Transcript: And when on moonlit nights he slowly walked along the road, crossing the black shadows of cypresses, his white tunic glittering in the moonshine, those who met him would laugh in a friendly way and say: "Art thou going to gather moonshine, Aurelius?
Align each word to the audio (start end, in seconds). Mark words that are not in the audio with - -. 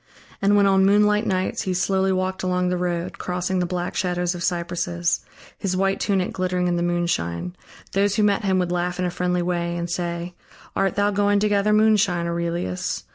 And 0.41 0.57
when 0.57 0.65
on 0.65 0.83
moonlit 0.83 1.27
nights 1.27 1.61
he 1.61 1.75
slowly 1.75 2.11
walked 2.11 2.41
along 2.41 2.69
the 2.69 2.77
road, 2.77 3.19
crossing 3.19 3.59
the 3.59 3.67
black 3.67 3.95
shadows 3.95 4.33
of 4.33 4.41
cypresses, 4.41 5.19
his 5.59 5.77
white 5.77 5.99
tunic 5.99 6.33
glittering 6.33 6.67
in 6.67 6.75
the 6.75 6.81
moonshine, 6.81 7.55
those 7.91 8.15
who 8.15 8.23
met 8.23 8.43
him 8.43 8.57
would 8.57 8.71
laugh 8.71 8.97
in 8.97 9.05
a 9.05 9.11
friendly 9.11 9.43
way 9.43 9.77
and 9.77 9.91
say: 9.91 10.33
"Art 10.75 10.95
thou 10.95 11.11
going 11.11 11.37
to 11.41 11.49
gather 11.49 11.71
moonshine, 11.71 12.25
Aurelius? 12.25 13.03